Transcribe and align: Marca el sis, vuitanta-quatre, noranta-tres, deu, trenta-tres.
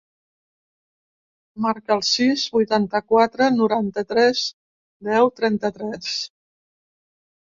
Marca 1.65 1.91
el 1.95 1.99
sis, 2.07 2.45
vuitanta-quatre, 2.55 3.49
noranta-tres, 3.57 4.41
deu, 5.09 5.29
trenta-tres. 5.41 6.15